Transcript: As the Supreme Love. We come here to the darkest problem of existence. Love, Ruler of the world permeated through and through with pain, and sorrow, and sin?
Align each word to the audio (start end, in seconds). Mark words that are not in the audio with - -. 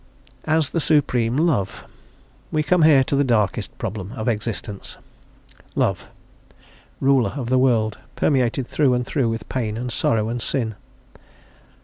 As 0.45 0.71
the 0.71 0.79
Supreme 0.79 1.37
Love. 1.37 1.85
We 2.51 2.63
come 2.63 2.81
here 2.81 3.03
to 3.03 3.15
the 3.15 3.23
darkest 3.23 3.77
problem 3.77 4.13
of 4.13 4.27
existence. 4.27 4.97
Love, 5.75 6.07
Ruler 6.99 7.33
of 7.37 7.49
the 7.49 7.59
world 7.59 7.99
permeated 8.15 8.65
through 8.65 8.95
and 8.95 9.05
through 9.05 9.29
with 9.29 9.47
pain, 9.47 9.77
and 9.77 9.91
sorrow, 9.93 10.27
and 10.27 10.41
sin? 10.41 10.73